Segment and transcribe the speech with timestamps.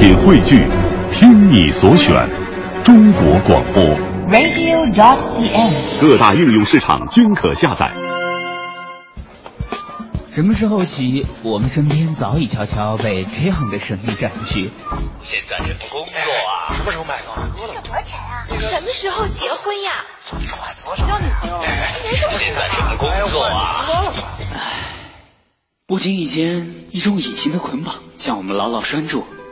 [0.00, 0.66] 品汇聚，
[1.12, 2.26] 听你所选，
[2.82, 3.84] 中国广播。
[4.30, 6.00] radio.dot.cn，。
[6.00, 7.92] 各大应用市场均可下载。
[10.32, 14.70] 什么时候起，我们身边早已悄悄被这样的声音占据？
[15.22, 17.50] 现在什么工作啊，什么时候买房？
[17.58, 18.48] 这多少钱啊？
[18.58, 19.90] 什么时候结婚呀？
[20.96, 21.60] 交女朋友？
[21.92, 22.38] 今年是不是？
[22.38, 23.84] 现在什么工作啊？
[25.86, 29.26] 不经意间，一种隐形的捆绑将我们牢牢拴住，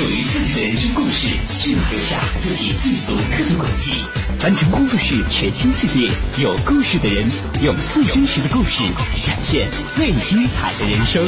[0.00, 1.28] 属于自己的人生故事，
[1.62, 4.02] 就要留下自己最独特的轨迹。
[4.42, 7.30] 完成工作室全新系列，有故事的人
[7.60, 8.82] 用最真实的故事
[9.26, 11.22] 展现最精彩的人生。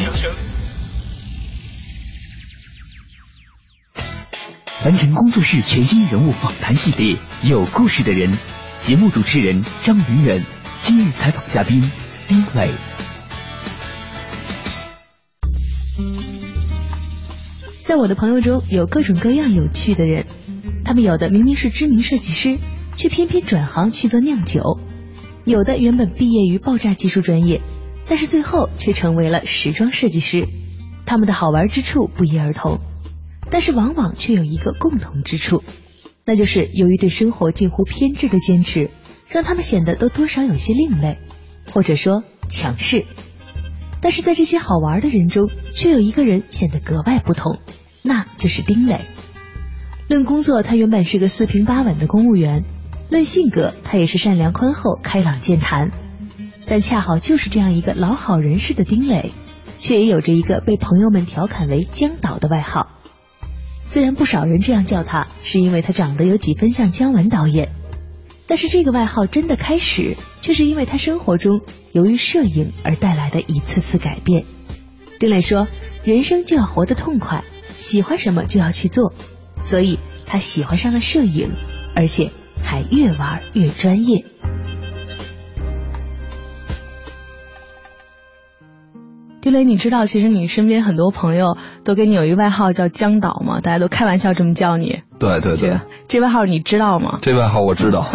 [4.86, 8.32] 完成工作室全新人物访谈系列，有故事的人。
[8.82, 10.42] 节目主持人张云远，
[10.80, 11.92] 今日采访嘉宾
[12.26, 12.70] 丁磊。
[17.84, 20.26] 在我的朋友中有各种各样有趣的人，
[20.84, 22.58] 他们有的明明是知名设计师，
[22.96, 24.78] 却偏偏转行去做酿酒；
[25.44, 27.60] 有的原本毕业于爆炸技术专业，
[28.06, 30.46] 但是最后却成为了时装设计师。
[31.04, 32.78] 他们的好玩之处不一而同，
[33.50, 35.64] 但是往往却有一个共同之处，
[36.24, 38.90] 那就是由于对生活近乎偏执的坚持，
[39.28, 41.18] 让他们显得都多少有些另类，
[41.72, 43.04] 或者说强势。
[44.02, 47.60] 但是在这些好玩的人中，却有一个人显得格外不同，
[48.02, 49.06] 那就是丁磊。
[50.08, 52.64] 论工作，他原本是个四平八稳的公务员；
[53.08, 55.90] 论性格，他也是善良宽厚、开朗健谈。
[56.66, 59.32] 但恰好就是这样一个老好人似的丁磊，
[59.78, 62.88] 却也有着一个被朋友们调侃为“江导”的外号。
[63.84, 67.70] 虽然不少人这样叫他，是因为他长得有几分像姜文导演，
[68.46, 71.60] 但是这个外号真的开始，却是因为他生活中
[71.92, 74.44] 由于摄影而带来的一次次改变。
[75.18, 75.68] 丁磊说
[76.04, 79.14] ：“人生就要活得痛快，喜欢什么就要去做，
[79.62, 81.50] 所以他喜欢上了摄影，
[81.94, 82.30] 而且
[82.62, 84.24] 还越玩越专业。”
[89.40, 93.60] 丁磊，你知道其实你身边很多朋友都给你有一个外号叫江导吗？
[93.60, 95.02] 大家都开玩笑这么叫你。
[95.18, 97.18] 对对对，这外号你知道吗？
[97.22, 98.06] 这外号我知道，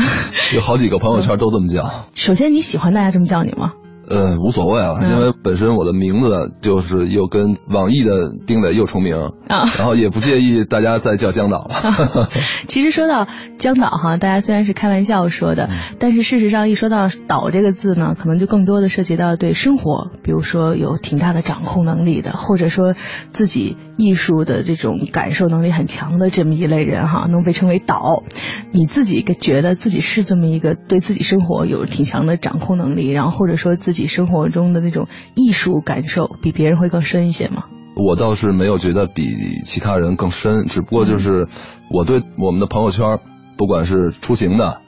[0.53, 2.05] 有好几个朋友圈都这么叫。
[2.13, 3.73] 首先，你喜欢大家这么叫你吗？
[4.09, 9.15] 呃，无所谓啊，因为本身我的名字就是又跟网易的丁磊又重名
[9.47, 12.29] 啊，然后也不介意大家再叫江导了。
[12.67, 13.27] 其实说到
[13.57, 22.93] 江导哈，大家虽然是开玩笑说的，但是事实上一说到“导”这个字呢，可能就更多的涉及到对生活，比如说有挺大的掌控能力的，或者说
[23.31, 28.23] 自己艺术的这种感受能力很强的这么一类人哈，能被称为导。
[28.71, 37.63] 你自己觉得自己是这么一个对自己生活有挺强的掌控能力，然后或者说自己生活中的那种艺术感受比别人会更深一些吗？
[37.95, 41.47] 我倒是没有觉得比其他人更深，只不过就是
[41.89, 43.19] 我对我们的朋友圈，
[43.57, 44.81] 不管是出行的、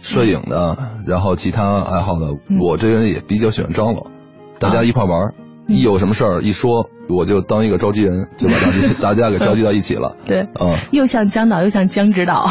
[0.00, 4.10] 摄影的，然后其他爱好的，我这人也比较喜欢张罗，
[4.58, 5.34] 大家一块玩，
[5.68, 10.16] 一有什么事儿一说，我就当一个召集人，就把大家 大家给召集到一起了。
[10.26, 12.48] 对，嗯，又像江导，又像江指导。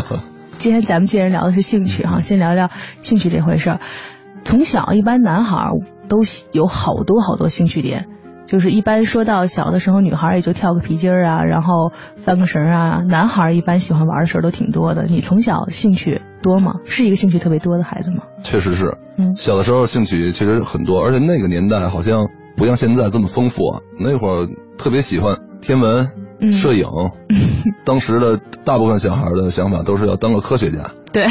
[0.56, 2.70] 今天咱们既然聊的是兴趣哈，先聊聊
[3.02, 3.80] 兴趣这回事儿。
[4.44, 5.72] 从小，一般男孩
[6.08, 6.18] 都
[6.52, 8.08] 有好多好多兴趣点，
[8.46, 13.02] 就是一般说到小的时候，女孩也就跳个皮筋儿啊，然后翻个绳啊。
[13.08, 15.04] 男孩一般喜欢玩的事儿都挺多的。
[15.04, 16.74] 你从小兴趣多吗？
[16.84, 18.24] 是一个兴趣特别多的孩子吗？
[18.42, 23.80] 确实是，嗯，小的时候兴趣确实很多，而且那个年代好像不像现在这么丰富啊。
[24.00, 26.08] 那会儿特别喜欢天文、
[26.40, 26.86] 嗯、摄影，
[27.84, 30.90] 当时的大部分小孩的想法都是要当个科学家。
[31.12, 31.26] 对，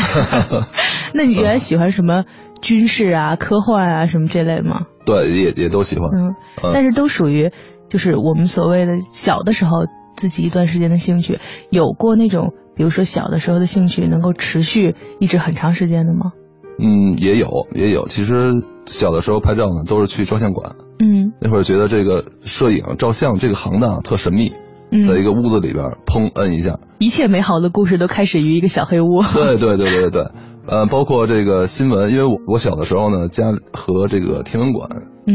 [1.13, 2.23] 那你原来喜欢什么？
[2.61, 4.81] 军事啊、科幻啊什么这类吗？
[5.05, 6.09] 对，也也都喜欢。
[6.13, 6.35] 嗯，
[6.73, 7.51] 但是都属于
[7.87, 9.85] 就是我们所谓的小的时候
[10.17, 11.39] 自己一段时间的兴趣，
[11.69, 16.33] 有过那种比如说小的时候的兴趣能够持续一直很长时间的吗？
[16.81, 18.03] 嗯，也有也有。
[18.03, 18.55] 其实
[18.85, 20.75] 小的时候拍照呢，都是去照相馆。
[20.99, 24.51] 嗯，那会儿觉得这个摄影照相这个行当特神秘。
[24.97, 29.21] 在一个屋子里边，砰摁一下，一切美好的故事都开始于一个小黑屋。
[29.33, 30.21] 对对对对对，
[30.67, 34.89] 呃，包括这个新闻，因为我我小的时候呢，家和这个天文馆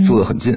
[0.07, 0.55] 住得很近，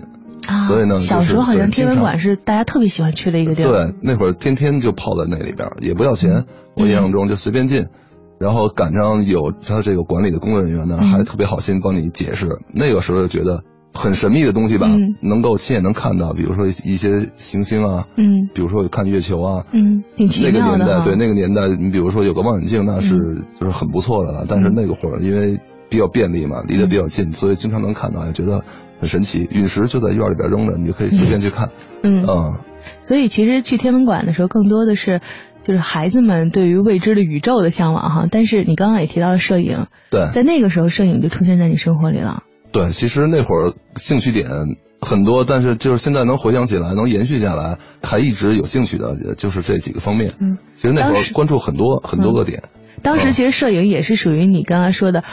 [0.48, 3.72] 啊，所以呢，小时候好像天文馆是大家特别喜欢去的一个地方。
[3.72, 6.46] 对，那会儿天天就泡在那里边，也不要钱，
[6.76, 7.86] 我印象中就随便进。
[8.40, 12.60] 然后赶上有他这个管理的工作人员呢，嗯还特别好心帮你解释。
[12.72, 13.64] 那个时候就觉得
[13.98, 19.66] 很神秘的东西吧，嗯能够亲眼能看到，比如说一些行星啊，嗯比如说看月球啊。
[19.74, 21.04] 嗯，挺奇那个年代。
[21.04, 23.16] 对那个年代，你比如说有个望远镜，那是
[23.60, 24.46] 就是很不错的了。
[24.48, 25.60] 但是那个会儿因为
[25.90, 28.64] 比较便利嘛，离得比较近，所以经常能看到，也觉得
[29.00, 29.48] 很神奇。
[29.52, 31.70] 陨石就在院里边扔着，你就可以随便去看。
[32.04, 32.60] 嗯嗯，
[33.02, 35.22] 所以其实去天文馆的时候，更多的是
[35.64, 38.28] 就是孩子们对于未知的宇宙的向往哈。
[38.30, 42.44] 但是你刚刚也提到了摄影，对在那个时候，摄影就出现在你生活里了。
[42.72, 44.50] 对，其实那会儿兴趣点
[45.00, 50.34] 很多，但是就是现在能回想起来，能延续下来，还一直有兴趣的，也就是这几个方面。
[50.40, 52.64] 嗯，其实那会儿关注很多很多个点。
[53.04, 55.24] 当时嗯其实摄影也是属于你刚刚说的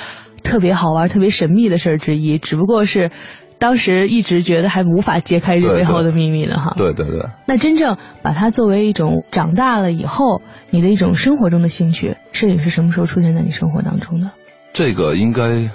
[0.42, 3.10] 特别好玩、特别神秘的事儿之一，只不过是
[3.58, 6.74] 当时一直觉得还无法揭开这背后的秘密呢哈。
[6.76, 14.30] 对对对，那真正把它作为一种长大了以后你的一种生活中的兴趣，摄影是什么时候出现在你生活当中的？
[14.74, 15.70] 这个应该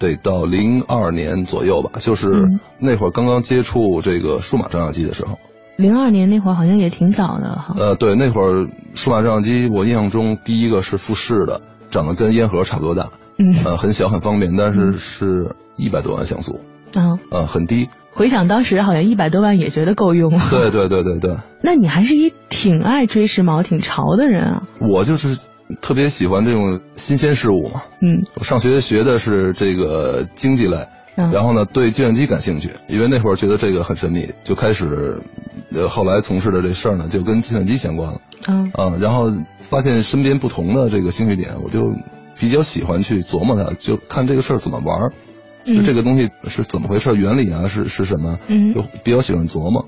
[0.00, 5.38] 得到零二年左右吧，就是嗯那会儿刚刚接触这个数码照相机的时候。
[5.76, 7.74] 零二年那会儿好像也挺早的哈。
[7.78, 11.60] 呃，对，那会儿数码照相机，我印象中第一个是富士的，
[11.90, 16.60] 长得跟烟盒差不多大，嗯呃，很小很方便，但是是一百多万像素，
[16.94, 17.88] 啊，呃，很低。
[18.12, 20.40] 回想当时好像一百多万也觉得够用了。
[20.50, 24.62] 对对对对对，那你还是一挺爱追时髦、挺潮的人啊。
[24.80, 25.38] 我就是
[25.80, 27.82] 特别喜欢这种新鲜事物嘛。
[28.00, 28.22] 嗯。
[28.34, 30.86] 我上学学的是这个经济类，
[31.16, 31.30] 嗯。
[31.30, 35.22] 然后呢对计算机感兴趣，因为那会儿觉得这个很神秘，就开始，
[35.72, 38.20] 呃，后来从事的这事儿呢就跟计算机相关了。
[38.48, 38.70] 嗯。
[38.74, 41.80] 啊、然后发现身边不同的这个兴趣点，我就
[42.38, 45.12] 比较喜欢去琢磨它，就看这个事儿怎么玩儿，
[45.64, 48.74] 就嗯这个东西是怎么回事，原理啊是是什么，嗯。
[48.74, 49.86] 就比较喜欢琢磨。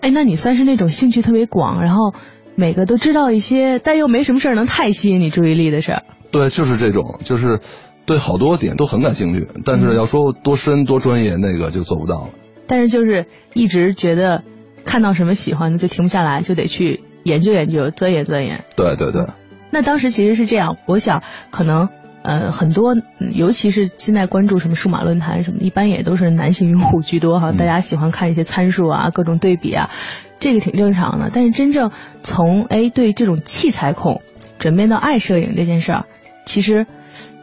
[0.00, 2.14] 哎，那你算是那种兴趣特别广，然后
[2.60, 6.02] 每个都知道一些，但又没什么事儿能太吸引你注意力的事儿。
[6.30, 7.60] 对，就是这种，就是
[8.04, 12.28] 对好多点都很感兴趣，但是要说多深多专业，那个就做不到了。
[12.66, 14.44] 但是就是一直觉得
[14.84, 18.64] 看到什么喜欢的就停不下来，就得去研究研究、钻研钻研。
[18.76, 19.26] 对对对。
[19.72, 21.88] 那当时其实是这样，我想可能
[22.22, 29.90] 呃很多，嗯尤其是现在关注什么数码论坛什么，一般也都是男性用户居多哈，嗯大家喜欢看一些参数啊、各种对比啊，
[30.40, 31.30] 这个挺正常的。
[31.32, 31.92] 但是真正
[32.24, 34.22] 从哎对这种器材控
[34.58, 36.06] 转变到爱摄影这件事儿，
[36.44, 36.86] 其实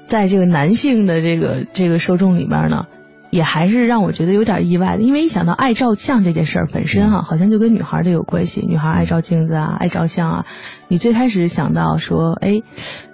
[0.08, 2.88] 在这个男性的这个这个受众里边呢。
[3.30, 8.66] 也还是让我觉得有点意外的，因为一想到爱照相这件事儿本身哈、好像就跟女孩儿的有关系。
[8.66, 10.46] 女孩儿爱照镜子啊，爱照相啊。
[10.88, 12.62] 你最开始想到说，哎，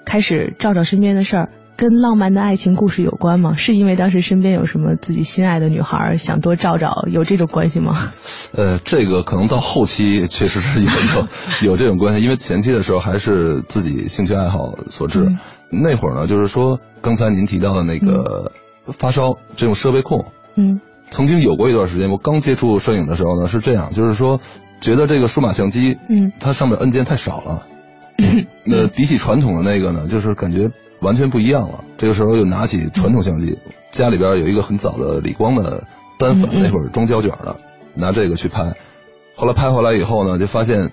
[0.06, 3.54] 开始照照身边的事儿，跟浪漫的爱情故事有关吗？
[3.56, 8.12] 是因为当时身边有什么自己心爱的女孩，想多照照，有这种关系吗？
[8.54, 11.28] 呃，这个可能到后期确实是有有
[11.72, 15.24] 有这种关系，因为前期的时候还是自己兴趣爱好所致。
[15.24, 15.38] 嗯
[15.76, 18.52] 那会儿呢，就是说刚才您提到的那个
[18.86, 20.80] 发烧这种设备控，嗯
[21.10, 24.40] 曾经有过一段时间，我刚接触摄影的时候呢是这样，就是说
[24.82, 27.64] 觉得这个数码相机，嗯它上面按键太少了，
[28.66, 30.70] 那比起传统的那个呢，就是感觉
[31.04, 31.84] 完全不一样了。
[31.98, 33.60] 这个时候又拿起传统相机，
[33.92, 35.84] 家里边有一个很早的理光的
[36.18, 37.58] 单反，嗯嗯那会儿装胶卷的，
[37.96, 38.74] 拿这个去拍。
[39.36, 40.92] 后来拍回来以后呢，就发现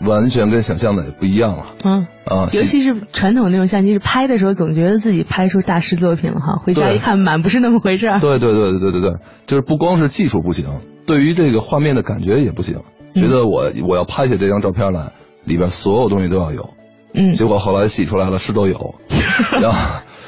[0.00, 2.06] 完全跟想象的也不一样了嗯。
[2.24, 2.46] 啊。
[2.52, 8.20] 尤其是传统那种相机，是拍的时候总觉得自己拍出大师作品了哈，回家一看满不是那么回事儿。
[8.20, 12.78] 对对对对对对对，就是不光是技术不行，对于这个画面的感觉也不行。
[12.78, 12.84] 嗯
[13.14, 15.12] 觉得我我要拍下这张照片来，
[15.44, 16.74] 里边所有东西都要有。
[17.14, 17.32] 嗯。
[17.32, 18.94] 结果后来洗出来了是都有，
[19.60, 19.78] 然后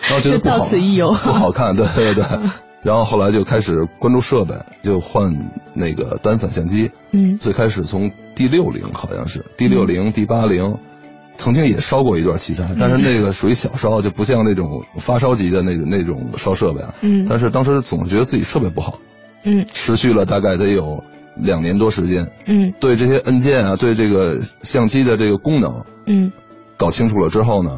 [0.08, 1.08] 然后觉得不好，到此一游。
[1.10, 2.24] 不好看，对对对。
[2.82, 6.90] 然后后来就开始关注设备，就换那个单反相机。
[7.12, 7.36] 嗯。
[7.36, 10.78] 最开始从 D 六零好像是 D 六零 D 八零，
[11.36, 16.94] 曾经也烧过一段器材，但是那个属于小烧，就不像那种发烧级的那个那种烧设备啊。
[17.02, 17.26] 嗯。
[17.28, 18.94] 但是当时总是觉得自己设备不好，
[19.44, 19.66] 嗯。
[19.68, 21.04] 持续了大概得有
[21.36, 22.72] 两年多时间，嗯。
[22.80, 26.32] 对这些按键啊，对这个相机的这个功能嗯
[26.80, 27.70] 搞清楚了之后呢，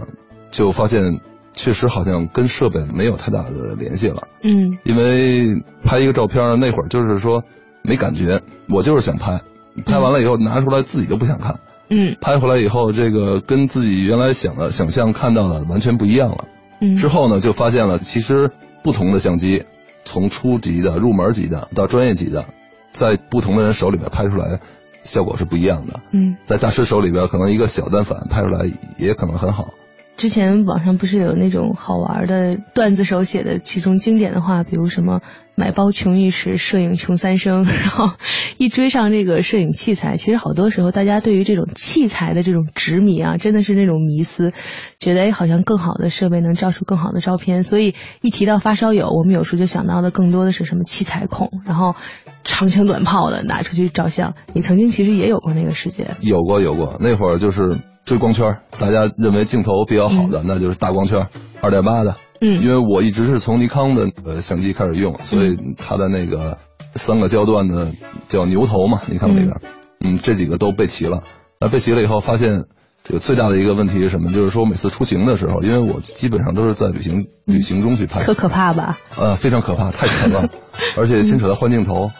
[0.52, 1.20] 就发现
[1.52, 4.28] 确实好像跟设备没有太大的联系了。
[4.44, 7.42] 嗯因为拍一个照片那会儿就是说
[7.82, 9.40] 没感觉，我就是想拍，
[9.84, 11.58] 拍完了以后拿出来自己就不想看，
[11.90, 16.44] 嗯拍回来以后这个跟自己原来想的想象看到的完全不一样了。
[16.80, 18.52] 嗯之后呢，就发现了其实
[18.84, 19.64] 不同的相机，
[20.04, 22.46] 从初级的、入门级的到专业级的，
[22.92, 24.60] 在不同的人手里面拍出来
[25.02, 26.00] 效果是不一样的。
[26.12, 29.74] 嗯，在大师手里边，可能一个小单反拍出来也可能很好。
[30.22, 35.20] 之前网上不是有那种好玩的段子手写的其中经典的话，比如什么
[35.56, 38.14] 买包穷一时，摄影穷三生，然后
[38.56, 44.52] 一追上这个摄影器材，其实好多时候大家对于这种器材的这种执迷啊，真的是那种迷思，
[45.00, 51.96] 觉得哎好像更好的设备能照出更好的照片，所以一提到发烧友，我们有时候就想到的更多的是什么器材控，然后
[52.44, 54.34] 长枪短炮的拿出去照相。
[54.54, 61.26] 你曾经其实也有过那个时间，有过有过，那会儿就是追光圈，大家认为镜头比较好的，那就是大光圈，
[61.60, 62.16] 二点八的。
[62.40, 66.58] 嗯因为我一直是从尼康的呃相机开始用，所以它的那个
[66.96, 67.92] 三个焦段的
[68.28, 69.60] 叫牛头嘛，尼康里边，
[70.00, 71.22] 嗯，这几个都备齐了。
[71.60, 72.64] 那备齐了以后，发现
[73.04, 74.32] 这个最大的一个问题是什么？
[74.32, 78.98] 就是说每次出行的时候，因为我基本上都是在旅行旅行中去拍，可可怕吧？
[79.16, 80.48] 呃，非常可怕，太沉了，
[80.98, 82.10] 而且牵扯到换镜头，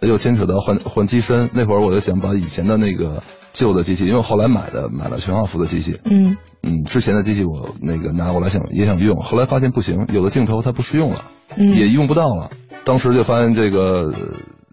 [0.00, 1.50] 又牵扯到换换机身。
[1.52, 3.24] 那会儿我就想把以前的那个
[3.56, 6.36] 旧的机器，因为后来买的买了全画幅的机器，嗯。
[6.62, 11.24] 嗯，之前的机器我那个拿过来想也想用，后来发现不行，有的镜头它不适用了，
[11.56, 11.72] 嗯。
[11.72, 12.50] 也用不到了。
[12.84, 14.12] 当时就发现这个呃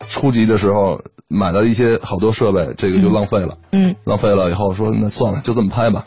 [0.09, 3.95] 初级的时候买了一些好多设备，这个就浪费了，嗯。
[4.03, 6.05] 浪费了以后说那算了，就这么拍吧，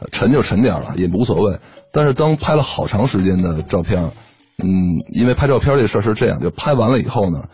[0.00, 1.60] 呃沉就沉点儿了，也无所谓。
[1.92, 4.10] 但是当拍了好长时间的照片，
[4.62, 4.68] 嗯，
[5.12, 7.48] 因为拍照片这事儿是这样，就拍完了以后呢，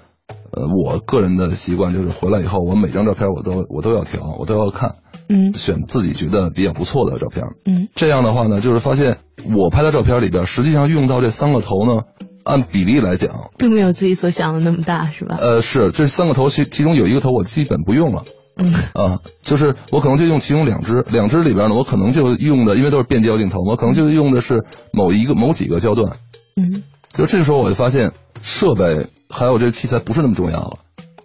[0.52, 4.92] 呃，我个人的习惯就是回来以后，我每张照片我都我都要调，我都要看，
[5.28, 7.44] 嗯选自己觉得比较不错的照片。
[7.64, 9.18] 嗯这样的话呢，就是发现
[9.54, 12.02] 我拍的照片里边，实际上用到这三个头呢，
[12.44, 15.36] 按比例来讲，并没有自己所想的那么大，是吧？
[15.38, 18.24] 呃，是这三个头其其中有一个头我基本不用了。
[18.60, 26.16] 嗯啊，就是我可能就用其中两只，两只里边呢，我可能就用的，因为都是变焦镜头，我可能就用的是某一个某几个焦段。
[26.56, 26.82] 嗯
[27.14, 28.12] 就这个时候我就发现
[28.42, 30.78] 设备还有这个器材不是那么重要了。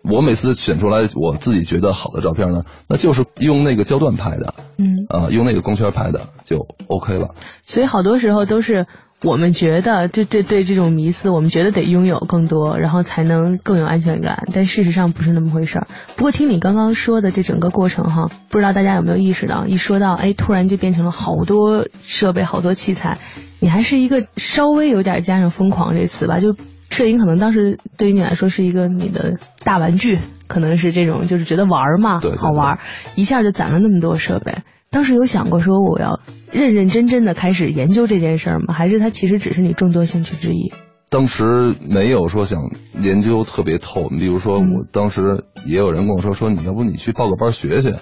[0.03, 7.29] 我每次选出来我自己觉得好的照片呢，那就是用那个焦段拍的，嗯，啊，用那个光圈拍的就 OK 了。
[7.61, 8.85] 所以好多时候都是
[9.23, 15.87] 我们觉得，对对对，这种迷思，我们觉得得拥有更多，然后才能更有安全感，但事实上不是那么回事儿。
[16.15, 23.17] 不过听你刚刚说的这整个过程哈，不知道大家有没有意识到，一说到哎，突然就变成了好多设备、好多器材，
[23.59, 26.55] 你还是一个稍微有点加上疯狂这词吧，就。
[26.89, 32.79] 摄影可能当时对于你来说是一个你的大玩具，可能是这种就是觉得玩儿嘛，对对好玩儿，
[33.15, 34.57] 一下就攒了那么多设备。
[34.93, 36.19] 当时有想过说我要
[36.51, 38.75] 认认真真的开始研究这件事儿吗？
[38.75, 40.71] 还是它其实只是你众多兴趣之一？
[41.09, 42.59] 当时没有说想
[43.01, 47.95] 研究特别透，比如说嗯我当时也有人跟我说说你要不你去报个班学学。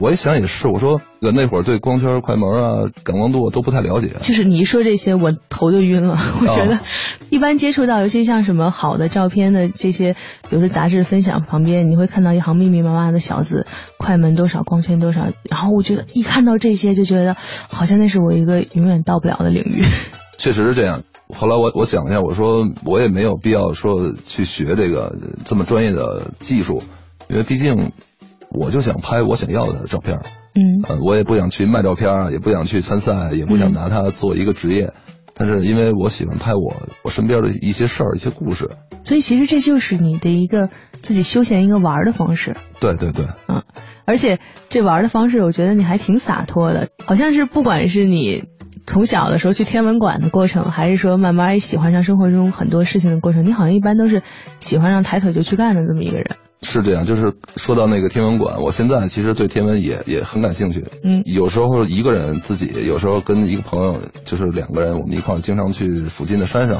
[0.00, 4.16] 我一想也是，我说呃那会儿对光圈、快门啊、感光度都不太了解。
[4.22, 6.16] 就是你一说这些，我头就晕了。
[6.40, 6.78] 我觉得哦，
[7.30, 10.12] 一般接触到，尤其像什么好的照片的这些，
[10.48, 13.66] 比如说杂志分享旁边，你会看到一行密密麻麻的小字，
[13.98, 15.26] 快门多少，光圈多少。
[15.50, 17.34] 然后我觉得一看到这些，就觉得
[17.68, 19.84] 好像那是我一个永远到不了的领域。
[20.38, 21.02] 确实是这样。
[21.34, 26.82] 后来我我想了一下，我说我也没有必要说去学这个呃这么专业的技术，
[27.28, 27.90] 因为毕竟
[28.50, 30.20] 我就想拍我想要的照片。
[30.54, 34.92] 嗯呃，我也不想去卖照片啊，也不想去参赛，也不想拿它做一个职业。
[35.34, 38.70] 但是因为我喜欢拍我我身边的一些事儿、一些故事。
[39.04, 42.56] 所以其实这就是你的一个自己休闲一个玩儿的方式。
[42.80, 43.62] 对对对，嗯，
[44.04, 48.46] 而且这玩的方式，我觉得你还挺洒脱的，好像是不管是你
[48.84, 54.24] 从小的时候去天文馆的过程，还是说慢慢喜欢上生活中很多事情的过程，你好像一般都是
[54.58, 56.36] 喜欢上抬腿就去干的这么一个人。
[56.68, 57.06] 是这样。
[57.06, 60.84] 就是说到那个天文馆，我现在其实对天文也也很感兴趣。
[61.02, 66.76] 嗯有时候一个人自己，有时候跟一个朋友，就是两个人，我们一块儿经常去附近的山上，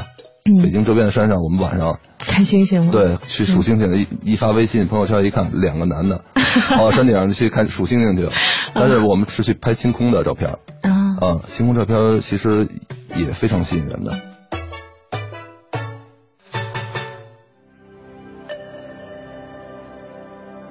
[0.61, 6.23] 北嗯，京周边的山上，我们晚上 看星星吗？，对去数星星，一一发微信朋友圈一看，两个男的
[6.69, 8.31] 跑到山顶上去看数星星去了。
[8.73, 10.51] 但是我们是去拍星空的照片
[10.83, 12.69] 啊，啊，星空照片其实
[13.15, 14.13] 也非常吸引人的。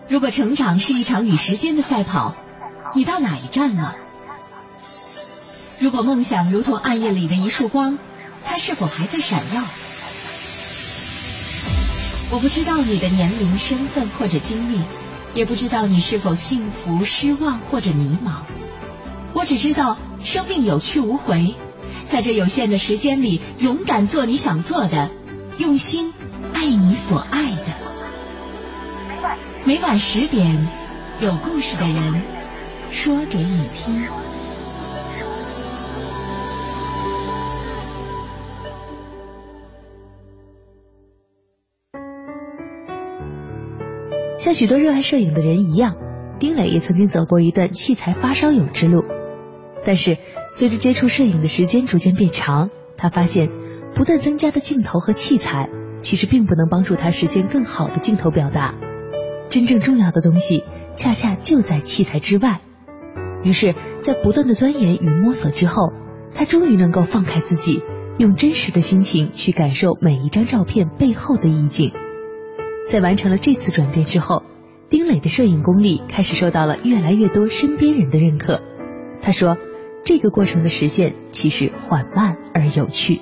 [0.09, 2.35] 如果成长是一场与时间的赛跑，
[2.95, 3.95] 你到哪一站了？
[5.79, 7.99] 如果梦想如同暗夜里的一束光，
[8.43, 9.63] 它是否还在闪耀？
[12.31, 14.81] 我不知道你的年龄、身份或者经历，
[15.35, 18.41] 也不知道你是否幸福、失望或者迷茫。
[19.35, 21.55] 我只知道生命有去无回，
[22.07, 25.11] 在这有限的时间里，勇敢做你想做的，
[25.59, 26.15] 用心
[26.55, 27.68] 爱你所爱的。
[29.69, 30.67] 每晚十点，
[31.21, 32.23] 有故事的人
[32.91, 34.03] 说给你听。
[44.39, 45.97] 像许多热爱摄影的人一样，
[46.41, 49.05] 丁磊也曾经走过一段器材发烧友之路。
[49.85, 50.17] 但是
[50.51, 53.51] 随着接触摄影的时间逐渐变长，他发现
[53.95, 55.69] 不断增加的镜头和器材，
[56.01, 58.75] 其实并不能帮助他实现更好的镜头表达。
[59.51, 60.65] 真正重要的东西，
[60.95, 62.61] 恰恰就在器材之外。
[63.43, 65.93] 于是，在不断的钻研与摸索之后，
[66.35, 67.83] 他终于能够放开自己，
[68.19, 71.93] 用真实的心情去感受每一张照片背后的意境。
[72.85, 74.43] 在完成了这次转变之后，
[74.91, 78.61] 丁磊的摄影功力开始受到了越来越多身边人的认可。
[79.23, 79.57] 他说
[80.05, 83.21] ：“这个过程的实现其实缓慢而有趣。”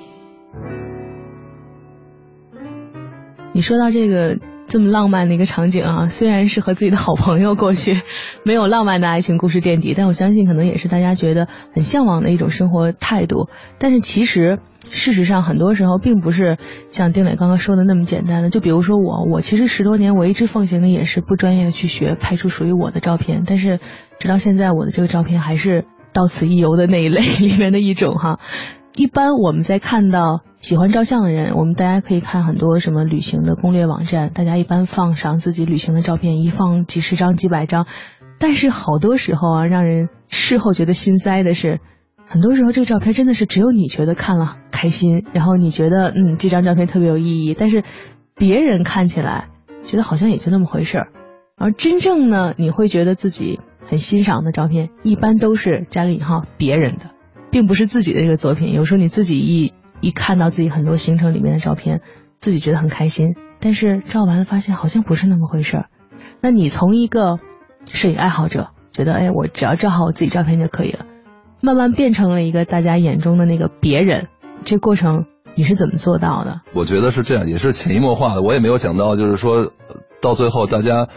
[3.53, 4.39] 你说到这个。
[4.67, 8.01] 这么浪漫的一个场景啊，虽然是和自己的好朋友过去，
[8.43, 13.47] 没有浪漫的爱情故事垫底，但我相信可能也是大家觉得很向往的一种生活态度。
[13.79, 16.57] 但是其实，事实上很多时候并不是
[16.89, 18.49] 像丁磊刚刚说的那么简单的。
[18.49, 23.79] 就比如说我，我其实十多年我一直奉行的也是不专业的去学拍出属于我的照片，但是
[24.19, 28.39] 直到现在我的这个照片还是到此一游的那一类里面的一种哈。
[28.97, 37.85] 一般我们在看到喜欢照相的人，我们大家可以看很多什么旅行的攻略网站，大家一般放上自己旅行的照片，一放几十张、几百张。
[38.39, 41.79] 但是好多时候啊，让人事后觉得心塞的是，
[42.25, 47.83] 很多时候这个照片真的是只有你觉得看了开心，然后你觉得嗯这张照片特别有意义，但是
[48.35, 49.49] 别人看起来
[49.83, 51.09] 觉得好像也就那么回事儿。
[51.55, 57.11] 而真正呢，你会觉得自己很欣赏的照片，一般都是加个引号别人的。
[57.51, 62.01] 并不是自己的这个作品，有时候你自己一一看到自己很多行程里面的照片，
[62.39, 65.85] 自己觉得很开心，但是照完了发现好像不是那么回事儿。
[66.41, 67.39] 那你从一个
[67.85, 71.05] 摄影爱好者，觉得哎，我只要照好我自己照片就可以了，
[71.61, 74.27] 慢慢变成了一个大家眼中的那个别人，
[74.63, 75.25] 这过程
[75.55, 76.61] 你是怎么做到的？
[76.73, 78.41] 我觉得是这样，也是潜移默化的。
[78.41, 79.71] 我也没有想到，就是说
[80.21, 81.07] 到最后大家，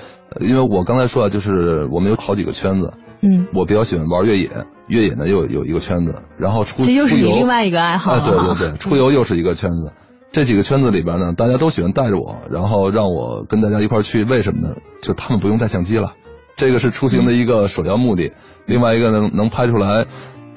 [0.41, 2.95] 因为我刚才说啊，就是我们有好几个圈子。
[3.23, 4.51] 嗯，我比较喜欢玩越野，
[4.87, 9.93] 越野呢又有一个圈子，然后出这又是你另外一个爱好啊，对对对，出游又是一个圈子。
[10.33, 14.25] 这几个圈子里边呢，大家都喜欢带着我，然后让我跟大家一块去。
[14.25, 14.77] 为什么呢？
[15.03, 16.15] 就他们不用带相机了，
[16.57, 18.33] 这个是出行的一个首要目的。
[18.65, 20.07] 另外一个呢能拍出来。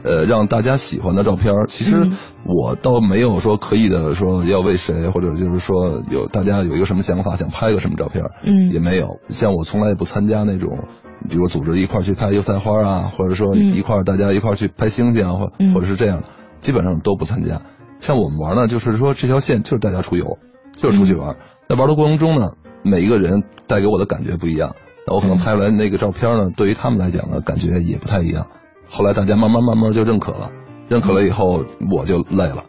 [0.04, 2.10] 呃，让大家喜欢的照片，其实
[2.46, 9.20] 我倒没有说刻意的说要为谁，或者就是说有大家有一个什么想法，想拍个什么照片，嗯，也没有。
[9.30, 10.88] 像我从来也不参加那种，
[11.30, 16.24] 比如组织一块去拍油菜花啊，或者说一块大家一块去拍星星啊，或或者是这样，
[16.60, 17.62] 基本上都不参加。
[18.00, 20.38] 像我们玩呢，就是说这条线就是大家出游，
[20.74, 21.38] 就是出去玩。
[21.70, 22.52] 在玩的过程中呢，
[22.84, 24.76] 每一个人带给我的感觉不一样，
[25.08, 28.48] 那我可能拍出来那个照片呢，对于他们来讲呢，感觉也不太一样。
[28.96, 30.52] 后来大家慢慢慢慢就认可了，
[30.88, 32.64] 认可了以后我就累了，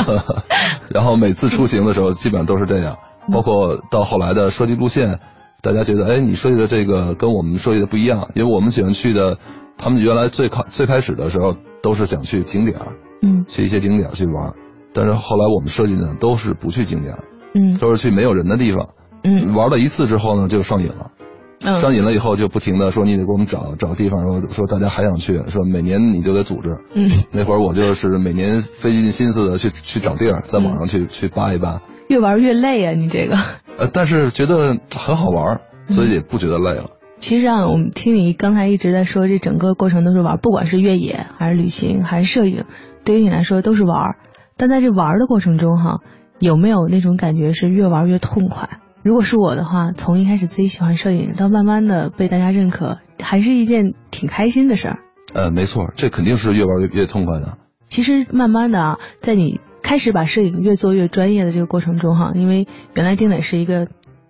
[0.88, 2.96] 然后每次出行的时候基本上都是这样，
[3.30, 5.20] 包括到后来的设计路线，
[5.60, 9.36] 大家觉得哎你设计的这个跟我们设计的不一样，因为我们喜欢去的，
[9.76, 12.78] 他们原来最开最开始的时候都是想去景点，
[13.20, 14.54] 嗯，去一些景点去玩，
[14.94, 17.14] 但是后来我们设计的都是不去景点，
[17.54, 18.88] 嗯，都是去没有人的地方，
[19.22, 21.10] 嗯，玩了一次之后呢就上瘾了。
[21.60, 26.76] 上瘾了以后就不停的说你得给我们找找地方说说大家还想去说每年你就得组织。
[26.94, 27.08] 嗯。
[27.32, 31.80] 那会儿我就是每年费尽心思的去去找地儿在网上去去扒一扒。
[32.08, 33.36] 越玩越累啊你这个。
[33.78, 36.90] 呃但是觉得很好玩所以也不觉得累了。
[37.18, 42.64] 其实啊我们听你刚才一直在说这整个过程都是玩不管是越野还是旅行还是摄影
[43.04, 44.16] 对于你来说都是玩
[44.58, 46.00] 但在这玩的过程中哈
[46.38, 48.68] 有没有那种感觉是越玩越痛快？
[49.06, 54.98] 如果是我的话，从一开始自己喜欢摄影，到慢慢的被大家认可，还是一件挺开心的事儿。
[55.32, 57.56] 呃，没错，这肯定是越玩越越痛快的。
[57.88, 62.66] 其实慢慢的啊，在你开始把摄影越做越专业的这个过程中哈，因为
[62.96, 63.86] 原来丁磊是一个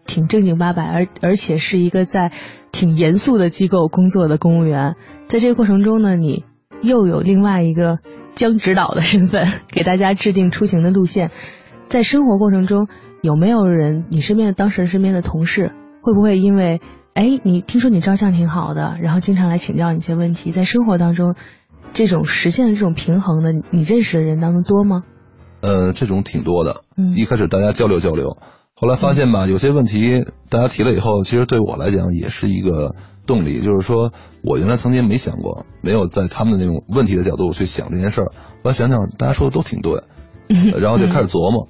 [0.06, 2.30] 挺正经八百，而而且是一个在
[2.70, 6.44] 挺严肃的机构工作的公务员，在这个过程中呢，你
[6.82, 8.00] 又有另外一个
[8.34, 11.30] 将指导的身份，给大家制定出行的路线，
[11.86, 12.88] 在生活过程中。
[13.26, 14.04] 有没有人？
[14.08, 16.80] 你身边的当事人身边的同事会不会因为
[17.12, 20.52] 哎，你听说你照相挺好的，然后经常来请教你一些问题？
[20.52, 21.34] 在生活当中，
[21.92, 25.02] 这种实现的这种平衡的，你认识的人当中多吗？
[25.60, 26.84] 呃，这种挺多的。
[26.96, 28.38] 嗯，一开始大家交流交流，
[28.76, 32.94] 后来发现吧，有些问题大家提了以后，其实对我来讲也是一个
[33.26, 33.60] 动力。
[33.60, 34.12] 就是说
[34.44, 38.26] 我原来曾经没想过，没有在他们的那种问题的角度去想这件事儿。
[38.62, 40.04] 后来想想，大家说的都挺对，
[40.78, 41.66] 然后就开始琢磨。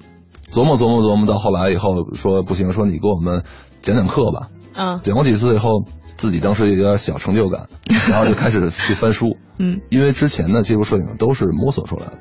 [0.51, 3.43] 琢磨琢磨琢磨，到后来以后说不行，说你给我们
[3.81, 4.47] 讲讲课吧。
[4.75, 5.83] 嗯，讲过几次以后，
[6.17, 7.67] 自己当时有点小成就感，
[8.09, 9.37] 然后就开始去翻书。
[9.59, 12.19] 嗯，因为之前的接触摄影都是摸索出来的。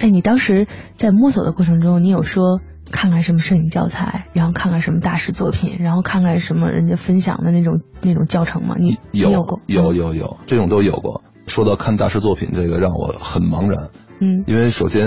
[0.00, 2.60] 哎，你当时在摸索的过程中，你有说
[2.90, 8.76] 看看什么摄影教材，然后看看什么大师作品，然后看看什么人家分享的那种那种教程吗？
[8.78, 9.60] 你有过？
[9.66, 11.22] 有有有，这种都有过。
[11.46, 13.90] 说到看大师作品，这个让我很茫然。
[14.20, 15.06] 嗯因为首先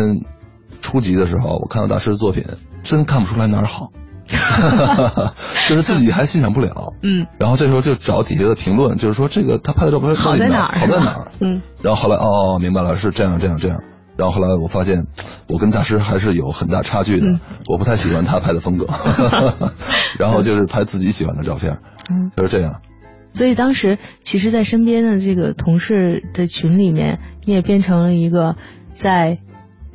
[0.82, 2.44] 初级的时候，我看到大师的作品，
[2.84, 3.91] 真看不出来哪儿好，
[5.70, 6.94] 就是自己还欣赏不了。
[7.02, 11.32] 嗯然后这时候就找底下的评论，就是说这个他拍的照片好在哪儿好在哪儿？
[11.39, 13.82] 嗯然后后来哦，明白了，是这样这样这样。
[14.17, 15.06] 然后后来我发现，
[15.50, 17.39] 我跟大师还是有很大差距的，嗯
[17.70, 18.86] 我不太喜欢他拍的风格，
[20.20, 22.32] 然后就是拍自己喜欢的照片，嗯。
[22.36, 22.82] 就是这样。
[23.34, 28.58] 所以当时，其实，在身边的这个同事的群里面，你也变成了一个
[28.91, 29.39] 在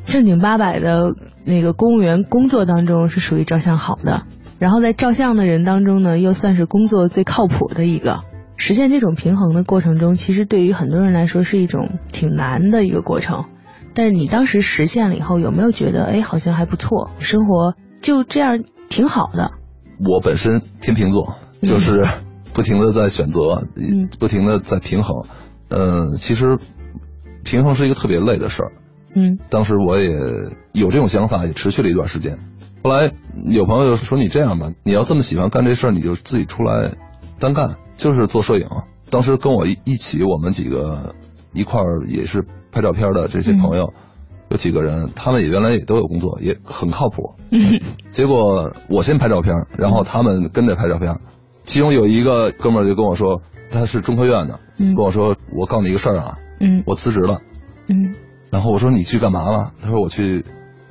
[0.07, 1.15] 正经八百的
[1.45, 4.23] 那个公务员工作当中是属于照相好的，
[4.59, 8.21] 然后在照相的人当中呢，又算是工作最靠谱的一个。
[8.57, 13.45] 实现这种平衡的过程中，其实对于很多人来说是一种挺难的一个过程。
[13.93, 19.51] 但是你当时实现了以后，有没有觉得，哎，好像还不错，生活就这样挺好的？
[19.99, 22.07] 我本身天秤座，就是
[22.55, 25.27] 不停的在选择，嗯不停的在平衡。
[25.69, 26.57] 嗯，其实
[27.45, 28.73] 平衡是一个特别累的事儿。
[29.17, 30.11] 嗯当时我也
[30.73, 32.39] 有这种想法，也持续了一段时间。
[32.85, 33.11] 后来
[33.47, 36.93] 有朋友就说：“你这样吧，你要这么喜欢干这事儿，你就自己出来
[37.41, 38.69] 单干，就是做摄影。”
[39.11, 41.15] 当时跟我一一起，我们几个
[41.53, 43.93] 一块儿也是拍照片的这些朋友，
[44.51, 47.35] 有几个人，他们也原来也都有工作，也很靠谱。
[47.51, 51.19] 嗯结果我先拍照片，然后他们跟着拍照片。
[51.65, 57.41] 其中有一个哥们儿就跟我说，他是中科院的，嗯跟我说：“我告诉你一个事儿啊，嗯我辞职了。”
[57.89, 58.15] 嗯
[58.51, 59.73] 然后我说你去干嘛了？
[59.83, 60.45] 他说我去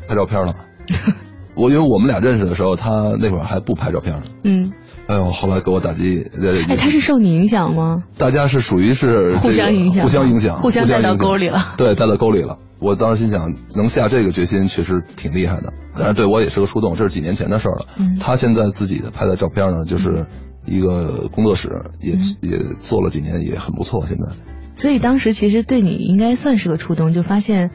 [0.08, 0.56] 拍照片了。
[1.56, 4.24] 我因为我们俩认识的时候，他那会儿还不拍照片呢。
[4.44, 4.74] 嗯。
[5.08, 6.22] 哎呦，后来给我打击。
[6.38, 8.04] 呃哎，他是受你影响吗？
[8.18, 11.74] 大家是属于是、这个、互相影响互相影响，互相带到沟里了。
[11.78, 12.58] 对，带到沟里了。
[12.82, 15.72] 我当时心想，能下这个决心确实挺厉害的。
[15.98, 17.86] 但是对我也是个触动，这是几年前的事儿了。
[17.98, 20.26] 嗯他现在自己的拍的照片呢，就是
[20.65, 21.70] 一个工作室，
[22.02, 24.06] 也、嗯也做了几年，也很不错。
[24.08, 24.28] 现在。
[24.75, 27.71] 所以当时其实对你应该算是个触动，就发现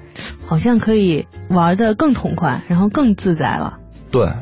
[0.46, 3.78] 好像可以玩的更痛快，然后更自在了。
[4.10, 4.34] 对，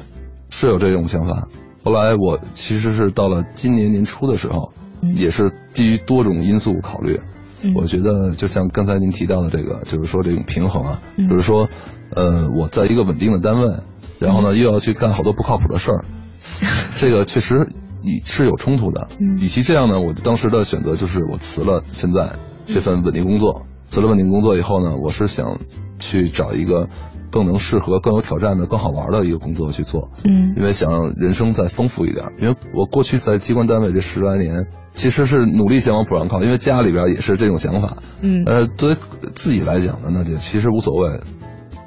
[0.50, 1.48] 是有这种想法。
[1.84, 5.14] 后来我其实是到了今年年初的时候，嗯。
[5.14, 7.20] 也是基于多种因素考虑，
[7.62, 7.72] 嗯。
[7.74, 11.28] 我觉得就像刚才您提到的这个，就是说这种平衡啊，嗯。
[11.28, 11.68] 就是说，
[12.10, 13.80] 呃，我在一个稳定的单位，
[14.18, 16.04] 然后呢又要去干好多不靠谱的事儿，
[16.98, 17.70] 这个确实
[18.02, 19.08] 你是有冲突的。
[19.20, 22.32] 嗯与其这样呢，我当时的选择就是我辞了现在
[22.66, 25.58] 这份稳定工作，辞了稳定工作以后呢，我是想
[25.98, 26.88] 去找一个
[27.30, 30.10] 更能适合、更有挑战的、更好玩的一个工作去做。
[30.24, 32.26] 嗯因为想让人生再丰富一点。
[32.38, 37.98] 因为我过去在机关单位这十来年，其实是努力想往普上靠，因为家里边也是这种想法。
[38.20, 38.96] 嗯但是，作为
[39.34, 41.20] 自己来讲呢，那就其实无所谓。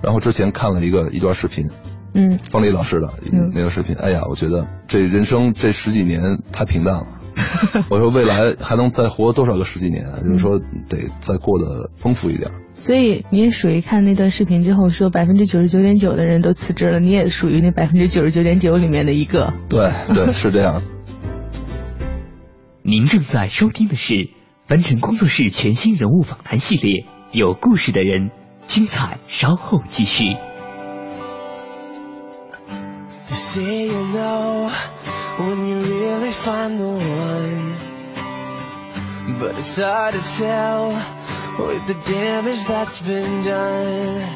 [0.02, 1.68] 然后之前看了一个一段视频，
[2.14, 6.22] 嗯方丽老师的嗯那个视频，哎呀，我觉得这人生这十几年
[6.52, 7.08] 太平淡了。
[7.90, 10.20] 我说未来还能再活多少个十几年啊？
[10.20, 12.52] 就是说得再过得丰富一点。
[12.74, 19.54] 所以你也属于看那段视频之后说百分之九十九点九的人都辞职了，你也属于那百分之九十九点九里面的一个。
[19.70, 20.82] 对对，是这样。
[22.84, 24.32] 您正在收听的是
[24.66, 28.30] 凡尘工作室全新人物访谈系列《有故事的人》，
[28.64, 30.36] 精彩稍后继续。
[33.54, 34.72] Say you know
[35.38, 37.76] when you really find the one,
[39.40, 40.88] but it's hard to tell
[41.60, 44.36] with the damage that's been done.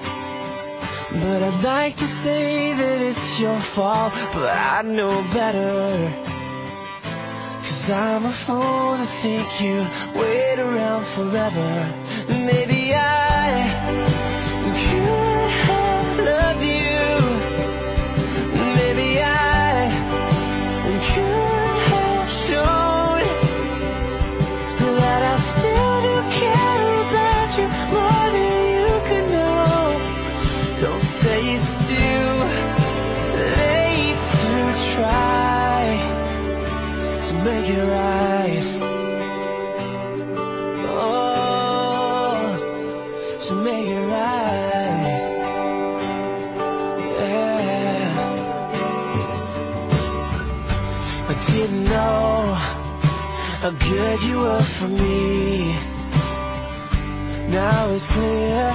[1.14, 6.12] But I'd like to say that it's your fault, but I know better.
[7.64, 9.88] Cause I'm a fool to think you'd
[10.20, 11.70] wait around forever.
[12.28, 14.15] Maybe I
[37.68, 38.64] make it right.
[40.88, 42.38] Oh,
[43.40, 45.20] to make it right.
[47.20, 48.10] Yeah.
[51.28, 52.54] I didn't know
[53.62, 55.76] how good you were for me.
[57.50, 58.74] Now it's clear,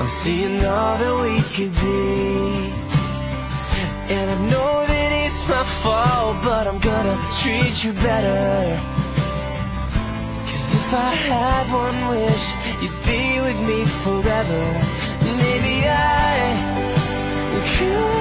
[0.00, 2.69] I'm seeing all that we could be.
[5.50, 8.80] My fault, but I'm gonna treat you better.
[10.46, 12.44] Cause if I had one wish,
[12.80, 14.62] you'd be with me forever.
[15.42, 16.90] Maybe I
[17.50, 18.19] could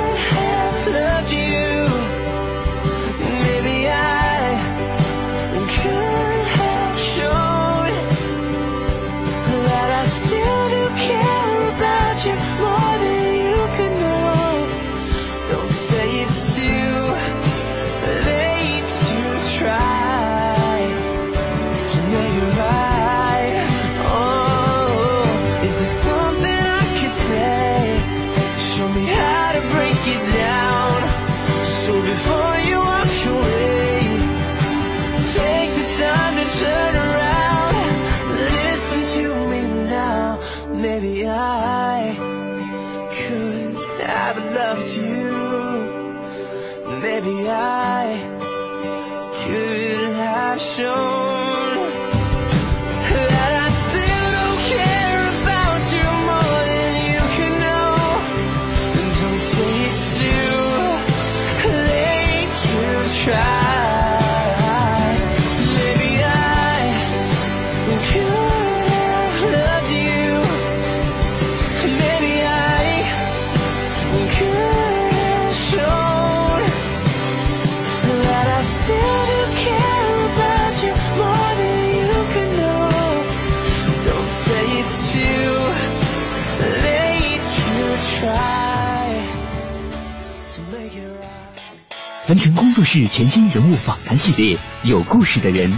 [92.79, 95.69] 凡尘工作室全新人物访谈系列《有故事的人》，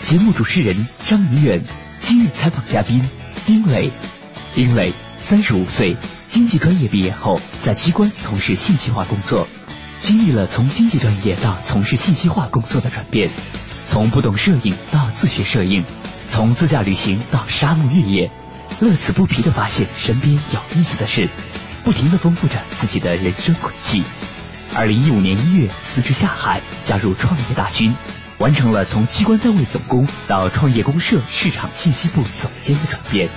[0.00, 1.62] 节目主持人张明远，
[2.00, 3.00] 今日采访嘉宾
[3.46, 3.92] 丁磊。
[4.56, 9.46] 丁磊，三十五岁，经济专业毕业后，在机关从事信息化工作，
[10.00, 13.30] 经历了从经济专业到从事信息化工作的转变，
[13.86, 15.84] 从不懂摄影到自学摄影，
[16.26, 18.32] 从自驾旅行到沙漠越野，
[18.80, 21.28] 乐此不疲地发现身边有意思的事，
[21.84, 24.02] 不停地丰富着自己的人生轨迹。
[24.78, 27.92] 二零一五年一月辞职下海，加入创业大军，
[28.38, 33.28] 完成了从机关单位总工到创业公社市场信息部总监的转变。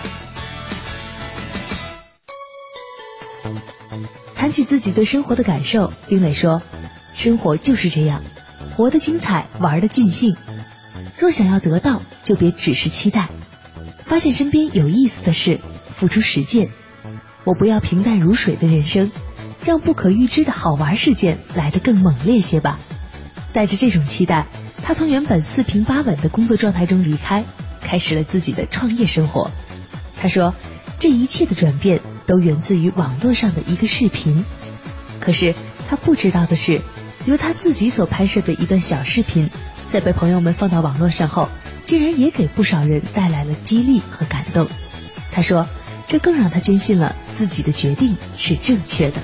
[4.35, 6.61] 谈起自己对生活的感受，丁磊说
[7.15, 8.21] ：“生活就是这样，
[8.77, 10.35] 活得精彩，玩得尽兴。
[11.17, 13.29] 若想要得到，就别只是期待，
[14.05, 15.59] 发现身边有意思的事，
[15.95, 16.69] 付出实践。
[17.45, 19.09] 我不要平淡如水的人生，
[19.65, 22.79] 让不可预知的好玩事件来得更猛烈些吧。”
[23.53, 24.47] 带着这种期待，
[24.81, 27.43] 他从原本四平八稳的工作状态中离开，
[27.81, 29.51] 开始了自己的创业生活。
[30.15, 30.55] 他说
[30.99, 34.45] ：“这一切的转变都源自于网络上的一个视频。
[35.19, 35.53] 可是
[35.89, 36.81] 他不知道的是，
[37.25, 39.49] 由他自己所拍摄的一段小视频，
[39.89, 41.49] 在被朋友们放到网络上后，
[41.85, 44.67] 竟然也给不少人带来了激励和感动。
[45.31, 45.67] 他说，
[46.07, 49.17] 这更让他坚信了自己的决定是正确的。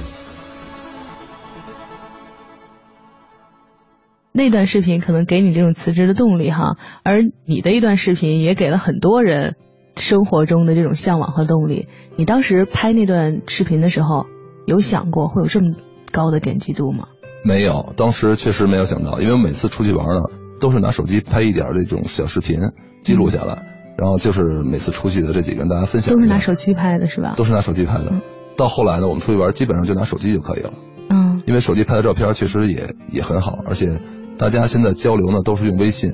[4.38, 9.56] 那段视频可能给你这种辞职的动力哈，而你的一段视频也给了很多人
[9.96, 11.88] 生活中的这种向往和动力。
[12.16, 14.28] 你当时拍那段视频的时候，
[14.68, 15.76] 有想过会有这么
[16.12, 17.08] 高的点击度吗？
[17.44, 20.22] 没有，当时确实没有想到，因为我每次出去玩呢，
[20.62, 22.60] 都是拿手机拍一点这种小视频
[23.02, 23.66] 记录下来，
[23.98, 26.14] 然后就是每次出去的这几个跟大家分享。
[26.14, 27.34] 都是拿手机拍的是吧？
[27.36, 28.22] 都是拿手机拍的。
[28.56, 30.74] 到后来呢，我们出去玩基本上就拿手机就可以了。
[31.10, 31.42] 嗯。
[31.46, 34.00] 因为手机拍的照片确实也也很好，而且
[34.38, 36.14] 大家现在交流呢都是用微信，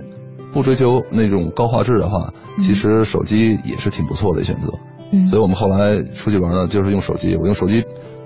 [0.53, 4.71] 不追求那种高画质的话，其实手机也是挺不错的选择。
[5.11, 5.27] 嗯。
[5.27, 7.83] 所以我们后来出去玩呢，就是用手机，我用手机。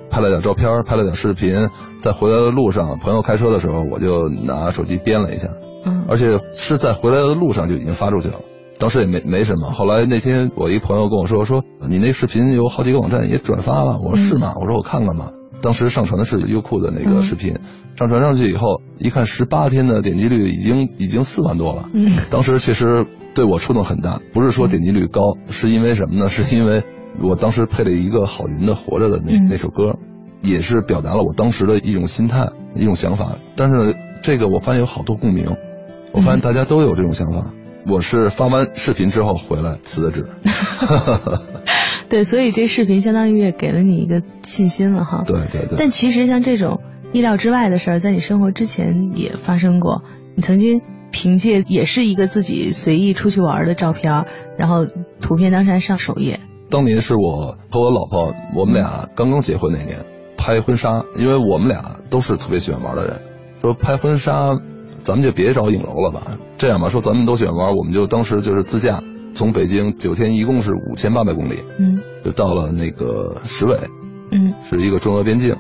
[0.10, 1.52] 拍了点照片，拍了点视频，
[2.00, 5.50] 在回来的路上，朋友开车的时候，我就拿手机编了一下，
[5.86, 8.40] 嗯，而且是在回来的路上就已经发出去了，
[8.80, 9.70] 当时也没没什么。
[9.72, 14.54] 后来那天我一朋友跟我说，说你那视频有好几个网站也转发了，我说是吗？
[14.62, 15.34] 我说我看看吧。
[15.62, 17.56] 当时上传的是优酷的那个视频，
[17.96, 26.28] 上传上去以后，一看十八天的点击率已经已经四万多了，嗯，当时确实对我触动很大，不是说点击率高，是因为什么呢？
[26.30, 26.84] 是因为。
[27.20, 29.98] 我当时配了一个郝云的《活着》的那那首歌，
[30.44, 33.40] 也是表达了我当时的一种心态、一种想法。
[33.56, 35.48] 但是这个我发现有好多共鸣，
[36.14, 37.52] 我发现大家都有这种想法。
[37.90, 40.26] 我是发完视频之后回来辞的职。
[42.10, 45.24] 对，所以这视频相当于也给了你一个信心了哈。
[45.26, 45.78] 对对对。
[45.78, 50.04] 但其实像这种意料之外的事儿，在你生活之前也发生过。
[50.36, 54.26] 你曾经凭借也是一个自己随意出去玩的照片，
[54.58, 56.40] 然后图片当山上首页。
[56.70, 60.06] 当年是我和我老婆，我们俩刚刚结婚那年
[60.38, 63.22] 拍婚纱，因为我们俩都是特别喜欢玩的人，
[63.62, 64.54] 说拍婚纱，
[65.08, 66.38] 咱们就别找影楼了吧。
[66.58, 69.02] 这样吧，说咱们都喜欢玩，我们就当时就是自驾，
[69.34, 73.80] 从北京九天一共是五千八百公里，嗯，就到了那个石尾，
[74.34, 75.56] 嗯，是一个中俄边境，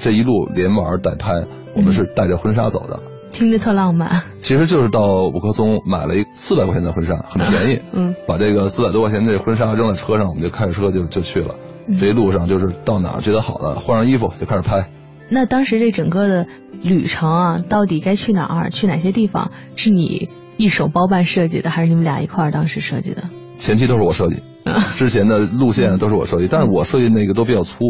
[0.00, 1.30] 这一路连玩带拍，
[1.76, 2.98] 我们是带着婚纱走的。
[3.30, 7.80] 听着特浪漫，其实就是到五棵松买了一四百块钱的婚纱，很便宜。
[7.94, 11.54] 嗯，把这个四百多块钱的婚纱扔在车上，我们就开着车就就去了。
[11.86, 14.90] 嗯、这一路上就是到哪儿觉得好的，换上衣服就开始拍。
[15.30, 16.46] 那当时这整个的
[16.82, 23.24] 旅程啊，到底该去哪儿，去哪些地方，是你一手包办设计的，还是你们俩一块儿当时设计的？
[23.54, 24.42] 前期都是我设计，
[24.96, 27.84] 之前的路线都是我设计，但是我设计那个都比较粗，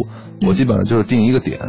[0.47, 1.59] 我基本上就是定一个点。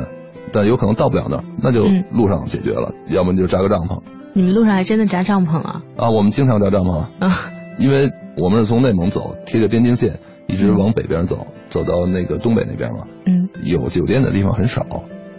[0.53, 4.03] 但有可能到不了那儿，那就路上解决了，嗯、要么就扎个帐篷。
[4.33, 5.83] 你们路上还真的扎帐篷了？
[5.97, 7.31] 啊，我们经常扎帐篷，啊，
[7.79, 13.07] 因为我们是从内蒙走，贴着边境线，一直往北边走，走到那个东北那边嘛。
[13.27, 14.85] 嗯有酒店的地方很少。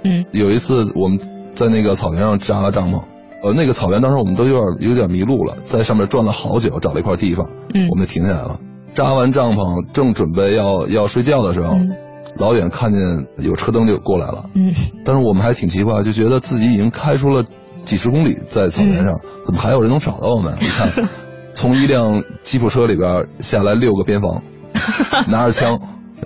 [0.03, 1.19] 嗯有一次我们
[1.55, 3.01] 在那个草原上扎了帐篷，
[3.43, 8.59] 呃，那个草原当时我们都有点有点迷路了，在上面转了好久，找了一块地方，嗯我们就停下来了。
[8.93, 11.89] 扎完帐篷，正准备要要睡觉的时候，嗯
[12.37, 13.01] 老远看见
[13.37, 14.45] 有车灯就过来了。
[14.53, 14.71] 嗯
[15.05, 17.43] 但是我们还挺奇怪，就觉得自己已经开出了
[17.83, 20.55] 几十公里在草原上，怎么还有人能找到我们？
[20.59, 20.89] 你看，
[21.53, 24.41] 从一辆吉普车里边下来六个边防，
[25.29, 25.79] 拿着枪，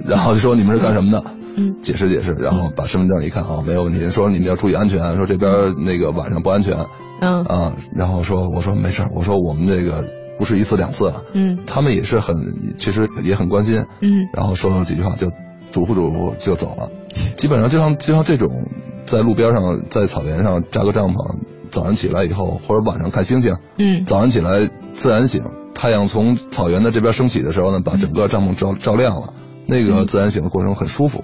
[0.05, 1.23] 然后就说你们是干什么的？
[1.55, 1.75] 嗯。
[1.81, 5.49] 解释解释，然后把身份证一看啊，没有问题，说你们要注意安全，说这边
[5.85, 6.75] 那个晚上不安全
[7.21, 7.43] 嗯。
[7.45, 10.05] 啊，然后说我说没事，我说我们这个
[10.37, 11.59] 不是一次两次了，嗯。
[11.65, 12.35] 他们也是很
[12.77, 14.27] 其实也很关心，嗯。
[14.33, 15.31] 然后说了几句话就
[15.71, 16.89] 嘱咐嘱咐就走了。
[17.37, 18.49] 基本上就像就像这种
[19.05, 21.37] 在路边上在草原上扎个帐篷，
[21.69, 24.03] 早上起来以后或者晚上看星星，嗯。
[24.05, 29.33] 早上起来自然醒，太阳从草原的这边升起的时候呢，把整个帐篷照照亮了，
[29.67, 31.23] 那个自然醒的过程很舒服。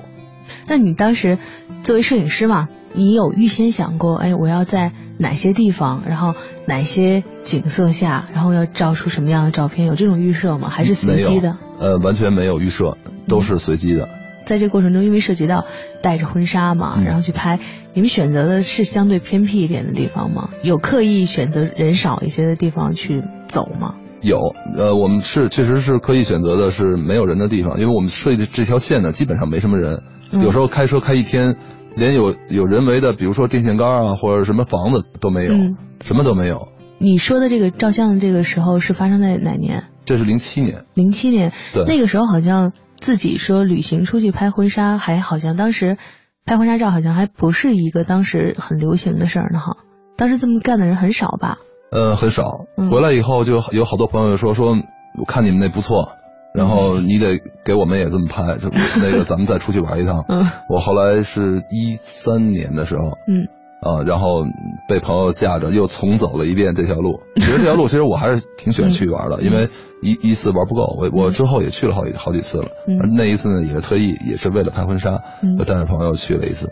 [0.67, 1.37] 那你当时
[1.83, 6.33] 作为摄影师嘛，你有预先想过，哎，我要在哪些地方，然后
[6.67, 9.87] 哪些景色下，然后要照出什么样的照片？
[9.87, 10.69] 有这种预设吗？
[10.69, 11.57] 还是随机的？
[11.79, 14.07] 呃，完全没有预设，都是随机的。
[14.43, 15.65] 在这个过程中，因为涉及到
[16.01, 17.59] 带着婚纱嘛，嗯然后去拍，
[17.93, 20.49] 你们选择的是相对偏僻一点的地方吗？
[20.63, 23.95] 有刻意选择人少一些的地方去走吗？
[24.21, 30.03] 有，呃，我们是确实是可以选择的是没有人的地方，因为我们设计的这条线呢，基本上没什么人。
[30.31, 31.57] 嗯有时候开车开一天，
[31.95, 36.69] 连有有人为的，比如说电线杆啊，或者什么房子都没有，嗯什么都没有。
[36.99, 39.85] 你说的这个照相的这个时候是发生在哪年？
[40.05, 41.51] 这是零七年，零七年。
[41.73, 45.97] 对那个时候好像自己说旅行出去拍婚纱，还好像当时
[46.45, 49.77] 拍婚纱照好像还不是一个当时很流行的事儿呢哈。
[50.15, 51.57] 当时这么干的人很少吧？
[51.91, 52.65] 呃，很少。
[52.77, 54.75] 嗯回来以后就有好多朋友说说，
[55.19, 56.13] 我看你们那不错，
[56.53, 60.23] 然后你得给我们也这么拍，就那个咱们再出去玩一趟。
[60.29, 63.47] 嗯 我后来是一三年的时候，嗯
[63.81, 64.43] 啊，然后
[64.87, 67.19] 被朋友架着又重走了一遍这条路。
[67.35, 69.69] 其实这条路其实我还是挺喜欢去玩的，因为
[70.01, 72.67] 一一次玩不够，我我之后也去了好几好几次了。
[72.87, 75.23] 嗯那一次呢，也是特意，也是为了拍婚纱，
[75.59, 76.71] 带着朋友去了一次。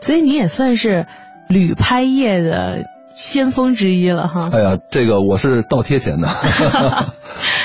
[0.00, 1.06] 所以你也算是
[1.48, 4.48] 旅拍业的先锋之一了哈。
[4.52, 6.28] 哎呀，这个我是倒贴钱的。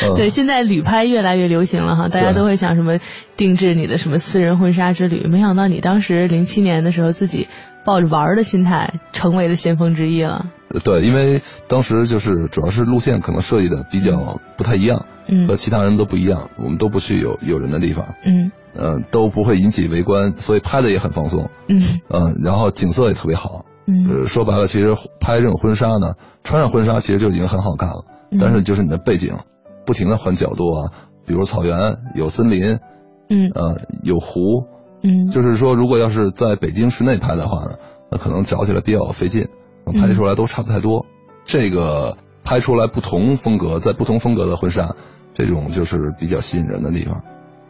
[0.03, 2.99] 嗯对，现在旅拍越来越流行了哈，大家都会想什么
[3.35, 5.27] 定制你的什么私人婚纱之旅。
[5.27, 7.47] 没想到你当时零七年的时候，自己
[7.83, 10.45] 抱着玩儿的心态，成为了先锋之一了。
[10.83, 21.79] 对，因为当时就是主要是路线可能设计的比较不太一样，嗯和其他人都不一样，我们都不去有有人的地方，嗯嗯、都不会引起围观，所以拍的也很放松，嗯
[22.09, 23.65] 嗯、然后景色也特别好。
[23.87, 29.33] 嗯呃，说白了，其实拍这种婚纱呢，穿上婚纱其实就已经很好看了，嗯但是就是你的背景，
[29.85, 30.91] 不停的换角度啊，
[31.25, 31.77] 比如草原
[32.13, 32.79] 有森林，
[33.29, 34.39] 嗯呃，有湖，
[35.03, 37.77] 嗯，就是说如果要是在北京市内拍的话呢，
[38.11, 39.47] 那可能找起来比较费劲，
[39.85, 41.05] 拍出来都差不太多。
[41.45, 44.95] 这个拍出来不同风格，在不同风格的婚纱，
[45.33, 47.23] 这种就是比较吸引人的地方。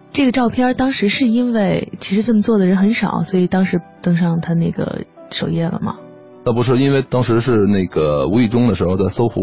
[0.09, 5.97] 这个照片当时是因为其实这么做的人很少，所以当时登上他那个首页了嘛。
[6.47, 9.41] 那不是因为当时是那个无意中的时候，在搜狐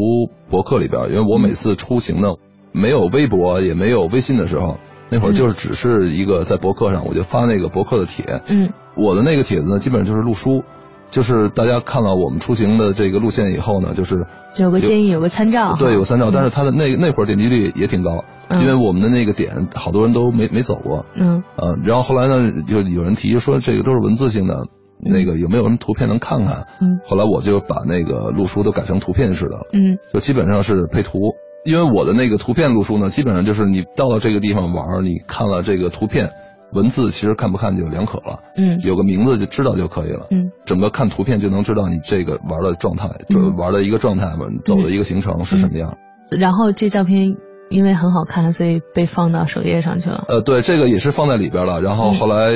[0.48, 2.28] 博客里边，因为我每次出行呢，
[2.72, 4.78] 没有微博也没有微信的时候，
[5.10, 8.24] 那会儿就是只是一个在博客上，我就发那个博客的帖。
[8.48, 10.62] 嗯我的那个帖子呢，基本上就是路书，
[11.10, 14.24] 就是大家看到我们出行的这个路线以后呢，就是
[14.58, 15.76] 有个建议，有个参照。
[15.78, 21.04] 对有参照，但是它的那那会儿点击率也挺高，嗯因为我们的那个点好多人都没没走过。
[21.14, 24.68] 嗯呃，然后后来呢，就有人提议说这个都是文字性的，
[25.04, 26.66] 那个有没有什么图片能看看？
[26.80, 31.18] 嗯后来我就把那个路书都改成图片式的了，嗯就基本上是配图。
[31.64, 36.32] 因为我的那个图片路书呢，基本上就是你到了这个地方玩，你看了这个图片，
[36.72, 40.26] 文字其实看不看就两可了，嗯有个名字就知道就可以了。
[40.30, 45.96] 嗯整个看图片就能知道你这个玩的状态，就嗯玩的一个状态吧，走的一个行程是什么样。
[46.30, 47.36] 然后这照片
[47.68, 50.24] 因为很好看，所以被放到首页上去了。
[50.28, 52.50] 呃，对，这个也是放在里边了，然后嗯后来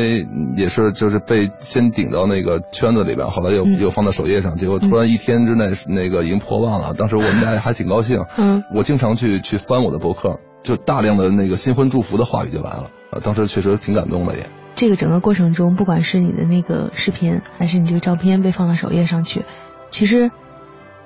[0.56, 8.24] 也是就是被先顶到那个圈子里边，后来又、嗯又放到首页上，结果突然一天之内那个已经破万了，当时我们俩还挺高兴。
[8.36, 14.46] 嗯 我经常去去翻我的博客，就大量的那个新婚祝福的话语就来了，呃，当时确实挺感动的也。
[14.74, 19.44] 这个整个过程中，不管是你的那个视频，还是你这个照片被放到首页上去，
[19.90, 20.30] 其实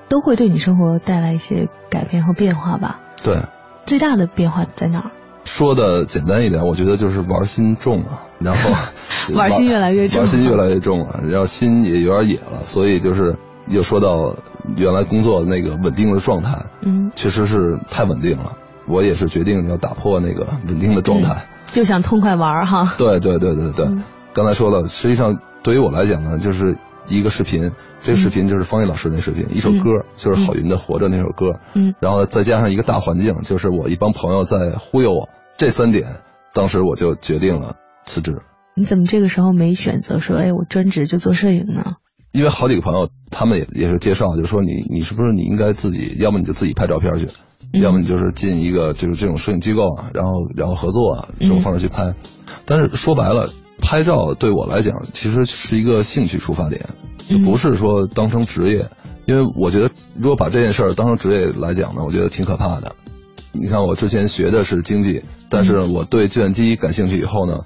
[0.08, 3.00] 都会对你生活带来一些改变和变化吧。
[3.22, 3.40] 对，
[3.86, 5.10] 最大的变化在哪儿？
[5.44, 8.70] 说的简单一点，我觉得就是玩心重了，然后
[9.34, 14.36] 玩心越来越重玩心越来越重了，然后心也有点野了，所以就是又说到
[14.76, 18.52] 原来工作那个稳定的状态，嗯确实是太稳定了。
[18.86, 21.46] 我也是决定要打破那个稳定的状态。
[21.68, 22.94] 就想痛快玩哈。
[22.98, 24.02] 对对对对对，嗯
[24.32, 26.76] 刚才说了，实际上对于我来讲呢，就是
[27.08, 27.72] 一个视频，
[28.02, 36.20] 这个视频就是方毅老师那视频，一首歌就是郝云的《活着》那首歌，嗯然后再加上一个大环境，就是我一帮朋友在忽悠我，这三点，
[36.54, 38.42] 当时我就决定了辞职。
[38.74, 41.96] 你怎么这个时候没选择说，哎，我专职就做摄影呢？
[42.32, 47.26] 因为好几个朋友，他们也也是介绍，就是说你你是不是你应该自己，要么你就自己拍照片去，
[47.74, 52.14] 嗯要么你就是进一个就是这种摄影机构啊，然后然后合作啊这种方式去拍。
[52.64, 53.50] 但是说白了，
[53.82, 56.80] 拍照对我来讲其实是一个兴趣出发点，
[57.28, 58.88] 就嗯不是说当成职业。
[59.24, 62.96] 因为我觉得如果把这件事儿当成职业来讲呢，我觉得挺可怕的。
[63.52, 67.60] 你看我之前学的是经济，但是我对计算机感兴趣以后呢，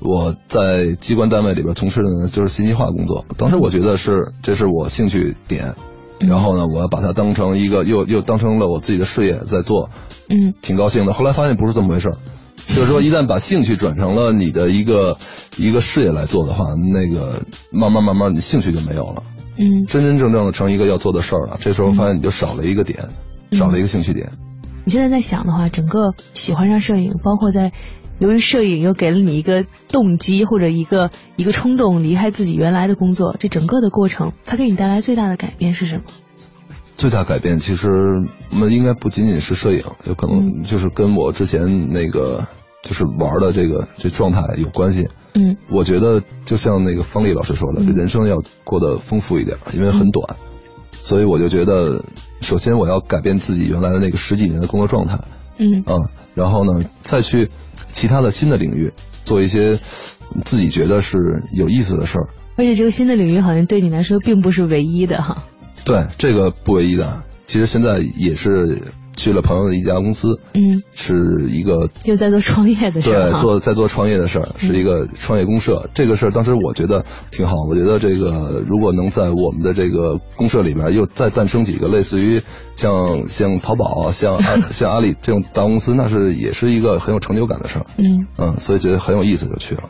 [0.00, 3.24] 我在机关单位里边从事的呢就是信息化工作。
[3.38, 5.74] 当时我觉得是这是我兴趣点，
[6.20, 9.88] 然后呢，我要把它当成一个又又当成了我自己的事业在做，
[10.28, 11.12] 嗯挺高兴的。
[11.12, 12.18] 后来发现不是这么回事儿，
[12.74, 15.18] 就是说一旦把兴趣转成了你的一个
[15.58, 19.22] 一个事业来做的话，那个慢慢慢慢你兴趣就没有了，
[19.58, 21.58] 嗯，真真正正的成一个要做的事儿了。
[21.60, 23.08] 这时候发现你就少了一个点，
[23.52, 24.30] 少了一个兴趣点。
[24.84, 27.72] 你现在在想的话，整个喜欢上摄影，包括在
[28.18, 36.04] 由于摄影又给了你一个动机或者一个一个冲动，离开自己原来的工作，这整个的过程，它给你带来最大的改变是什么？
[36.96, 37.88] 最大改变其实
[38.50, 42.46] 那应该不仅仅是摄影，有可能就是跟我之前那个
[42.82, 45.08] 就是玩的这个这状态有关系。
[45.34, 45.56] 嗯。
[45.70, 47.86] 我觉得就像那个方丽老师说的，嗯。
[47.86, 50.36] 这人生要过得丰富一点，因为很短，
[50.92, 52.04] 所以我就觉得，
[52.40, 55.18] 首先我要改变自己原来的那个十几年的工作状态。
[55.58, 55.82] 嗯。
[55.86, 55.96] 啊，
[56.34, 57.50] 然后呢，再去
[57.88, 58.92] 其他的新的领域
[59.24, 59.76] 做一些
[60.44, 61.18] 自己觉得是
[61.52, 62.28] 有意思的事儿。
[62.56, 65.44] 而且这个新的领域好像对你来说并不是唯一的哈。
[65.84, 75.90] 对，这个不唯一的，其实现在也是去了朋友的一家公司，嗯，是一个又在做创业的事儿对，做在做创业的事儿，是一个创业公社。
[75.92, 82.40] 这个事儿当时我觉得挺好，我觉得这个如果能在我们的这个公社里面又再诞生几个类似于
[82.76, 87.86] 像像淘宝啊、像阿 像阿里这种大公司，那是也是一个很有成就感的事儿。
[87.98, 89.82] 嗯，嗯，所以觉得很有意思，就去了。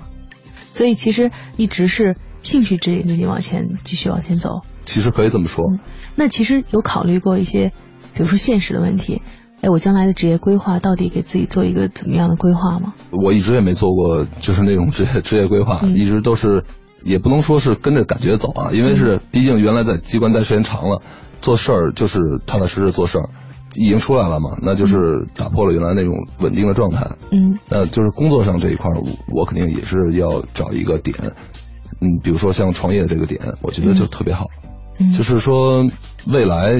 [0.72, 4.62] 所以其实一直是兴趣指引着你往前继续往前走。
[4.82, 5.64] 其实可以这么说，
[6.16, 7.72] 那其实有考虑过一些，
[8.14, 9.22] 比如说现实的问题。
[9.62, 12.94] 哎，我将来的职业规划到底给自己做一个怎么样的规划吗？
[13.12, 16.64] 我一直也没做过就是那种职业职业规划，嗯一直都是
[17.04, 21.02] 也不能说是跟着感觉走啊，因为是毕竟原来在机关待时间长了，
[21.42, 23.28] 做事儿就是踏踏实实做事儿，
[23.76, 27.06] 已经出来了嘛，那就是打破了原来那种稳定的状态。
[27.30, 31.14] 嗯那就是工作上这一块儿，我我肯定也是要找一个点，
[32.00, 34.46] 嗯，比如说像创业这个点，我觉得就特别好。
[34.98, 35.84] 嗯，就是说，
[36.26, 36.74] 未来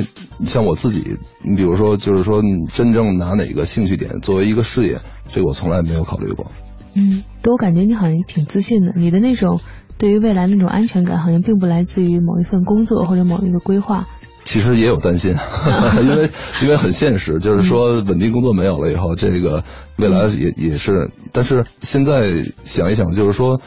[0.44, 4.98] 像我自己，你比如说，就是说，你真正拿哪个兴趣点作为一个事业，
[5.30, 6.50] 这个我从来没有考虑过。
[6.94, 9.60] 嗯，给我感觉你好像挺自信的，你的那种
[9.98, 14.06] 对于未来那种安全感，好像并不来自于某一份工作或者某一个规划。
[14.42, 15.36] 其实也有担心，
[16.02, 16.30] 因为
[16.62, 19.62] 因为很现实，就是说稳定工作没有了以后，这个
[19.96, 21.10] 未来也也是。
[21.30, 23.60] 但是现在想一想，就是说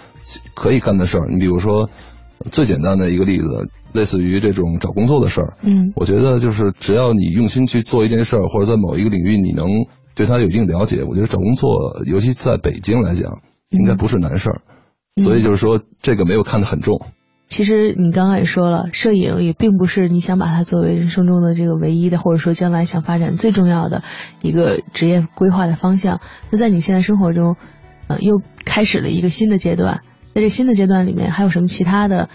[0.53, 1.89] 可以干的事儿，你比如说
[2.51, 3.47] 最简单的一个例子，
[3.93, 9.67] 类似于这种找工作的事儿，嗯我觉得就是只要你用心去做一件事儿，或者在某一个领域你能
[10.15, 13.39] 对它有一定了解，我觉得找工作，尤其在北京来讲，
[13.69, 14.61] 应该不是难事儿。
[15.21, 17.01] 所以就是说，这个没有看得很重。
[17.47, 24.01] 其实你刚刚也说了，摄影也并不是你想把它作为人生中的这个唯一的，或者说将来想发展最重要的
[24.41, 26.19] 一个职业规划的方向。
[26.49, 27.55] 那在你现在生活中，
[28.07, 30.01] 呃，又开始了一个新的阶段，
[30.33, 32.29] 在这新的阶段里面，还有什么其他的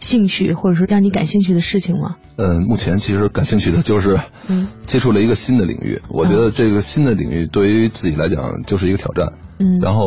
[0.00, 2.16] 兴趣，或者说让你感兴趣的事情吗？
[2.36, 9.32] 嗯，目前其实感兴趣的就是嗯接触了一个新的领域，我觉得这个新的领域对于自己来讲就是一个挑战。
[9.56, 10.06] 嗯然后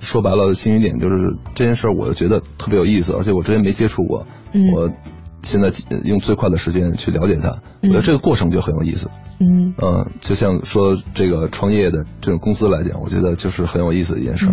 [0.00, 4.90] 说白了，新一点就是这件事儿，我觉得特别有意思，而且我之前没接触过，嗯我
[5.42, 5.70] 现在
[6.02, 9.10] 用最快的时间去了解它，我嗯觉得这个过程就很有意思。
[9.38, 14.46] 嗯嗯，就像说这个创业的这种公司来讲，我觉得就是很有意思的一件事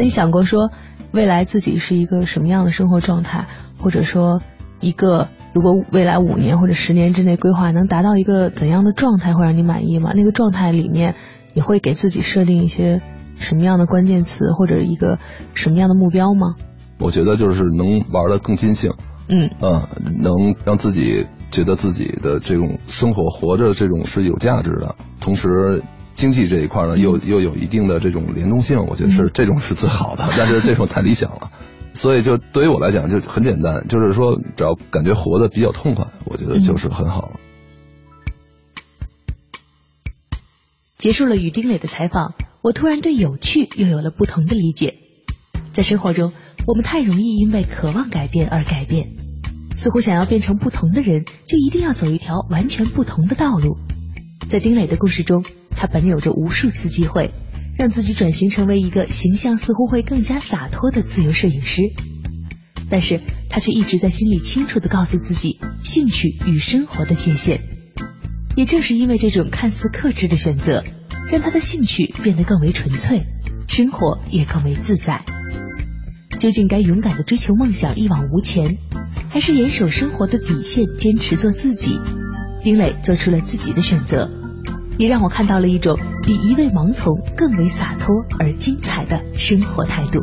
[0.00, 0.70] 那你想过说
[1.12, 3.48] 未来自己是一个什么样的生活状态，
[3.78, 4.40] 或者说
[4.80, 10.12] 一个如果未来五年或者十年之内规划能达到一个怎样的状态会让你满意吗？
[10.14, 11.16] 那个状态里面
[11.52, 13.02] 你会给自己设定一些
[13.36, 15.18] 什么样的关键词或者一个
[15.52, 16.54] 什么样的目标吗？
[16.98, 18.94] 我觉得就是能玩的更尽兴，
[19.28, 19.86] 嗯嗯，
[20.22, 25.82] 能让自己觉得自己的这种生活活着这种是有价值的，同时
[26.20, 31.50] 经济这一块呢又又有一定的这种联动性，我觉得是嗯这种是最好的，但是这种太理想了。
[31.94, 37.40] 所以就对于我来讲就很简单，就是说只要感觉活得比较痛快，我觉得就是很好了。
[40.98, 44.96] 结束了与丁磊的采访，我突然对有趣又有了不同的理解。
[45.72, 46.32] 在生活中，
[46.66, 49.08] 我们太容易因为渴望改变而改变，
[49.74, 53.78] 似乎想要变成不同的人，就一定要走一条完全不同的道路。
[54.48, 55.44] 在丁磊的故事中，
[55.80, 57.30] 他本有着无数次机会，
[57.78, 61.80] 让自己转型成为一个形象似乎会更加洒脱的自由摄影师，
[62.90, 63.18] 但是
[63.48, 67.62] 他却一直在心里清楚的告诉自己，兴趣与生活的界限。
[68.56, 70.84] 也正是因为这种看似克制的选择，
[71.32, 73.24] 让他的兴趣变得更为纯粹，
[73.66, 75.24] 生活也更为自在。
[76.38, 78.76] 究竟该勇敢的追求梦想，一往无前，
[79.30, 81.98] 还是严守生活的底线，坚持做自己？
[82.62, 84.30] 丁磊做出了自己的选择，
[84.98, 90.20] 也让我看到了一种比一味盲从更为洒脱而精彩的生活态度。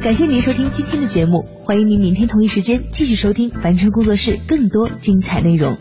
[0.00, 5.76] 感谢您收听今天的节目，欢迎您明天同一时间继续收听凡尘工作室更多精彩内容。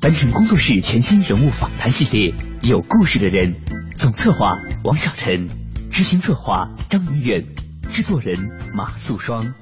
[0.00, 3.54] 凡尘工作室全新人物访谈系列，有故事的人，
[3.94, 5.48] 总策划王小晨，
[5.92, 7.44] 执行策划张明远，
[7.88, 8.36] 制作人
[8.74, 9.54] 马素双。